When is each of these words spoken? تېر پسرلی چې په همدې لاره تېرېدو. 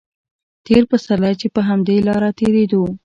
تېر 0.65 0.83
پسرلی 0.91 1.33
چې 1.41 1.47
په 1.55 1.61
همدې 1.69 1.97
لاره 2.07 2.29
تېرېدو. 2.39 2.83